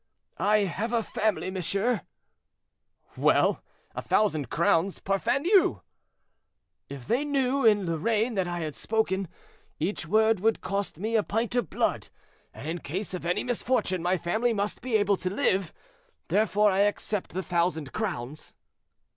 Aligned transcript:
"I 0.39 0.61
have 0.61 0.93
a 0.93 1.03
family, 1.03 1.51
monsieur." 1.51 2.01
"Well! 3.15 3.61
a 3.93 4.01
thousand 4.01 4.49
crowns, 4.49 4.99
parfandious." 4.99 5.81
"If 6.89 7.07
they 7.07 7.23
knew 7.23 7.63
in 7.67 7.85
Lorraine 7.85 8.33
that 8.33 8.47
I 8.47 8.61
had 8.61 8.73
spoken, 8.73 9.27
each 9.79 10.07
word 10.07 10.39
would 10.39 10.59
cost 10.59 10.97
me 10.97 11.15
a 11.15 11.21
pint 11.21 11.53
of 11.55 11.69
blood; 11.69 12.09
and 12.51 12.67
in 12.67 12.79
case 12.79 13.13
of 13.13 13.27
any 13.27 13.43
misfortune, 13.43 14.01
my 14.01 14.17
family 14.17 14.53
must 14.53 14.81
be 14.81 14.95
able 14.97 15.17
to 15.17 15.29
live, 15.29 15.71
therefore 16.29 16.71
I 16.71 16.79
accept 16.79 17.33
the 17.33 17.43
thousand 17.43 17.93
crowns." 17.93 18.55